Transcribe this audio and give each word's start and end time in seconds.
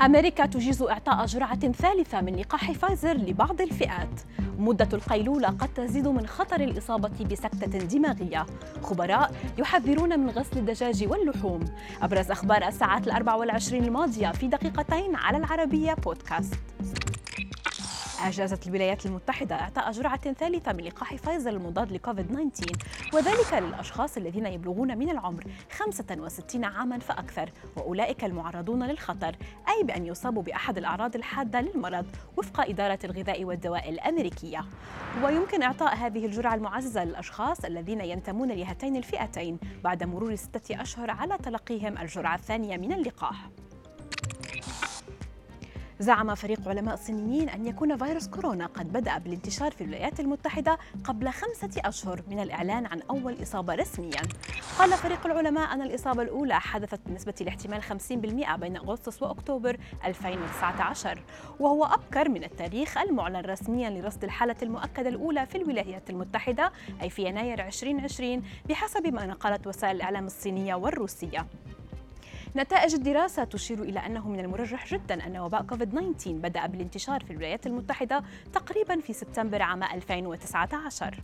أمريكا 0.00 0.46
تجيز 0.46 0.82
إعطاء 0.82 1.26
جرعة 1.26 1.72
ثالثة 1.72 2.20
من 2.20 2.36
لقاح 2.36 2.72
فايزر 2.72 3.16
لبعض 3.16 3.60
الفئات. 3.60 4.20
مدة 4.58 4.88
القيلولة 4.92 5.48
قد 5.48 5.68
تزيد 5.74 6.08
من 6.08 6.26
خطر 6.26 6.60
الإصابة 6.60 7.24
بسكتة 7.24 7.78
دماغية. 7.78 8.46
خبراء 8.82 9.34
يحذرون 9.58 10.20
من 10.20 10.30
غسل 10.30 10.58
الدجاج 10.58 11.06
واللحوم. 11.08 11.64
أبرز 12.02 12.30
أخبار 12.30 12.68
الساعات 12.68 13.06
الأربع 13.06 13.34
والعشرين 13.34 13.84
الماضية 13.84 14.32
في 14.32 14.48
دقيقتين 14.48 15.16
على 15.16 15.38
العربية 15.38 15.94
بودكاست. 15.94 16.54
أجازت 18.28 18.66
الولايات 18.66 19.06
المتحدة 19.06 19.54
إعطاء 19.54 19.90
جرعة 19.90 20.32
ثالثة 20.32 20.72
من 20.72 20.84
لقاح 20.84 21.14
فايزر 21.14 21.50
المضاد 21.50 21.92
لكوفيد 21.92 22.50
19 22.52 22.76
وذلك 23.14 23.62
للأشخاص 23.62 24.16
الذين 24.16 24.46
يبلغون 24.46 24.98
من 24.98 25.10
العمر 25.10 25.44
65 25.72 26.64
عاما 26.64 26.98
فأكثر 26.98 27.50
وأولئك 27.76 28.24
المعرضون 28.24 28.82
للخطر 28.82 29.36
أي 29.68 29.82
بأن 29.82 30.06
يصابوا 30.06 30.42
بأحد 30.42 30.78
الأعراض 30.78 31.16
الحادة 31.16 31.60
للمرض 31.60 32.06
وفق 32.36 32.60
إدارة 32.60 32.98
الغذاء 33.04 33.44
والدواء 33.44 33.90
الأمريكية. 33.90 34.64
ويمكن 35.24 35.62
إعطاء 35.62 35.96
هذه 35.96 36.26
الجرعة 36.26 36.54
المعززة 36.54 37.04
للأشخاص 37.04 37.64
الذين 37.64 38.00
ينتمون 38.00 38.52
لهاتين 38.52 38.96
الفئتين 38.96 39.58
بعد 39.84 40.04
مرور 40.04 40.34
ستة 40.34 40.82
أشهر 40.82 41.10
على 41.10 41.38
تلقيهم 41.38 41.98
الجرعة 41.98 42.34
الثانية 42.34 42.76
من 42.76 42.92
اللقاح. 42.92 43.48
زعم 46.00 46.34
فريق 46.34 46.68
علماء 46.68 46.96
صينيين 46.96 47.48
أن 47.48 47.66
يكون 47.66 47.96
فيروس 47.96 48.28
كورونا 48.28 48.66
قد 48.66 48.92
بدأ 48.92 49.18
بالانتشار 49.18 49.70
في 49.70 49.84
الولايات 49.84 50.20
المتحدة 50.20 50.78
قبل 51.04 51.28
خمسة 51.28 51.80
أشهر 51.84 52.22
من 52.30 52.40
الإعلان 52.40 52.86
عن 52.86 53.00
أول 53.10 53.42
إصابة 53.42 53.74
رسميا. 53.74 54.22
قال 54.78 54.90
فريق 54.90 55.26
العلماء 55.26 55.72
أن 55.72 55.82
الإصابة 55.82 56.22
الأولى 56.22 56.60
حدثت 56.60 57.00
بنسبة 57.06 57.34
الاحتمال 57.40 57.82
50% 57.82 58.56
بين 58.56 58.76
أغسطس 58.76 59.22
وأكتوبر 59.22 59.76
2019 60.04 61.22
وهو 61.60 61.84
أبكر 61.84 62.28
من 62.28 62.44
التاريخ 62.44 62.98
المعلن 62.98 63.40
رسميا 63.46 63.90
لرصد 63.90 64.24
الحالة 64.24 64.56
المؤكدة 64.62 65.08
الأولى 65.08 65.46
في 65.46 65.58
الولايات 65.58 66.10
المتحدة 66.10 66.72
أي 67.02 67.10
في 67.10 67.22
يناير 67.22 67.66
2020 67.66 68.42
بحسب 68.68 69.06
ما 69.06 69.26
نقلت 69.26 69.66
وسائل 69.66 69.96
الإعلام 69.96 70.26
الصينية 70.26 70.74
والروسية. 70.74 71.46
نتائج 72.56 72.94
الدراسة 72.94 73.44
تشير 73.44 73.82
إلى 73.82 73.98
أنه 74.06 74.28
من 74.28 74.40
المرجح 74.40 74.86
جدا 74.86 75.26
أن 75.26 75.36
وباء 75.36 75.62
كوفيد 75.62 75.90
19 75.90 76.32
بدأ 76.32 76.66
بالانتشار 76.66 77.24
في 77.24 77.30
الولايات 77.30 77.66
المتحدة 77.66 78.22
تقريبا 78.52 79.00
في 79.00 79.12
سبتمبر 79.12 79.62
عام 79.62 79.82
2019 79.82 81.20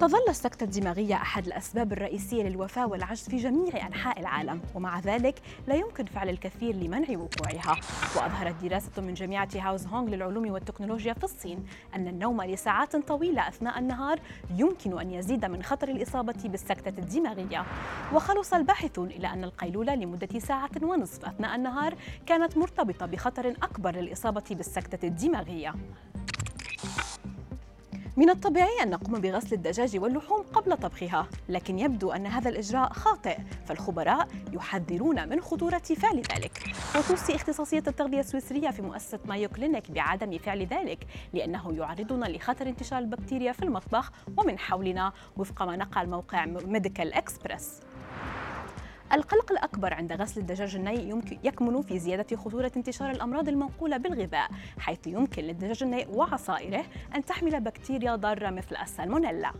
تظل 0.00 0.28
السكتة 0.28 0.64
الدماغية 0.64 1.14
أحد 1.14 1.46
الأسباب 1.46 1.92
الرئيسية 1.92 2.42
للوفاة 2.42 2.86
والعجز 2.86 3.28
في 3.28 3.36
جميع 3.36 3.86
أنحاء 3.86 4.20
العالم 4.20 4.60
ومع 4.74 5.00
ذلك 5.00 5.34
لا 5.66 5.74
يمكن 5.74 6.04
فعل 6.04 6.28
الكثير 6.28 6.76
لمنع 6.76 7.18
وقوعها. 7.18 7.80
وأظهرت 8.16 8.64
دراسة 8.64 9.02
من 9.02 9.14
جامعة 9.14 9.48
هاوز 9.54 9.86
هونغ 9.86 10.08
للعلوم 10.08 10.50
والتكنولوجيا 10.50 11.12
في 11.12 11.24
الصين 11.24 11.66
أن 11.94 12.08
النوم 12.08 12.42
لساعات 12.42 12.96
طويلة 12.96 13.48
أثناء 13.48 13.78
النهار 13.78 14.20
يمكن 14.56 15.00
أن 15.00 15.10
يزيد 15.10 15.44
من 15.44 15.62
خطر 15.62 15.88
الإصابة 15.88 16.38
بالسكتة 16.44 17.00
الدماغية. 17.00 17.64
وخلص 18.14 18.54
الباحثون 18.54 19.08
إلى 19.08 19.26
أن 19.26 19.44
القيلولة 19.44 19.94
لمدة 19.94 20.38
ساعة 20.38 20.70
ونصف 20.82 21.24
أثناء 21.24 21.56
النهار 21.56 21.94
كانت 22.26 22.56
مرتبطة 22.56 23.06
بخطر 23.06 23.48
أكبر 23.48 23.96
للإصابة 23.96 24.44
بالسكتة 24.50 25.06
الدماغية. 25.06 25.74
من 28.20 28.30
الطبيعي 28.30 28.82
أن 28.82 28.90
نقوم 28.90 29.20
بغسل 29.20 29.54
الدجاج 29.54 29.98
واللحوم 29.98 30.42
قبل 30.42 30.76
طبخها، 30.76 31.26
لكن 31.48 31.78
يبدو 31.78 32.12
أن 32.12 32.26
هذا 32.26 32.48
الإجراء 32.48 32.92
خاطئ، 32.92 33.36
فالخبراء 33.66 34.28
يحذرون 34.52 35.28
من 35.28 35.40
خطورة 35.40 35.78
فعل 35.78 36.16
ذلك، 36.16 36.62
وتوصي 36.96 37.34
اختصاصية 37.34 37.82
التغذية 37.86 38.20
السويسرية 38.20 38.70
في 38.70 38.82
مؤسسة 38.82 39.18
مايو 39.24 39.48
كلينيك 39.48 39.90
بعدم 39.90 40.38
فعل 40.38 40.66
ذلك، 40.66 41.06
لأنه 41.32 41.72
يعرضنا 41.72 42.26
لخطر 42.26 42.66
انتشار 42.68 42.98
البكتيريا 42.98 43.52
في 43.52 43.62
المطبخ 43.62 44.12
ومن 44.36 44.58
حولنا 44.58 45.12
وفق 45.36 45.62
ما 45.62 45.76
نقل 45.76 46.08
موقع 46.08 46.44
ميديكال 46.46 47.12
إكسبرس. 47.12 47.80
القلق 49.12 49.52
الأكبر 49.52 49.94
عند 49.94 50.12
غسل 50.12 50.40
الدجاج 50.40 50.76
الني 50.76 51.20
يكمن 51.44 51.82
في 51.82 51.98
زيادة 51.98 52.36
خطورة 52.36 52.72
انتشار 52.76 53.10
الأمراض 53.10 53.48
المنقولة 53.48 53.96
بالغذاء 53.96 54.48
حيث 54.78 55.06
يمكن 55.06 55.42
للدجاج 55.42 55.82
الني 55.82 56.06
وعصائره 56.06 56.84
أن 57.14 57.24
تحمل 57.24 57.60
بكتيريا 57.60 58.16
ضارة 58.16 58.50
مثل 58.50 58.76
السالمونيلا. 58.76 59.52